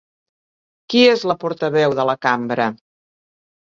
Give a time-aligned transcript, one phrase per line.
[0.95, 2.71] Qui és la portaveu de la cambra?